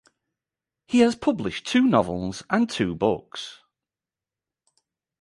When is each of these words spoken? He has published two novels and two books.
He 0.87 1.01
has 1.01 1.15
published 1.15 1.67
two 1.67 1.83
novels 1.85 2.41
and 2.49 2.67
two 2.67 2.95
books. 2.95 3.59